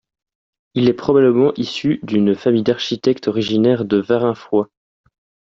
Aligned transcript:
Il 0.73 0.89
est 0.89 0.95
probablement 0.95 1.53
issu 1.57 1.99
d'une 2.01 2.33
famille 2.33 2.63
d'architectes 2.63 3.27
originaire 3.27 3.85
de 3.85 3.97
Varinfroy. 3.97 4.67